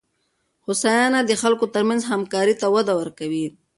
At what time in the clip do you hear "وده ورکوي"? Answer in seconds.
2.75-3.45